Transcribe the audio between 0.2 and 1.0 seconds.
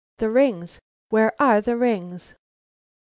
RINGS!